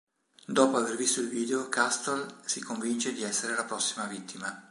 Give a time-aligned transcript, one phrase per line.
[0.47, 4.59] Dopo aver visto il video, Castle si convince di essere la prossima vittima.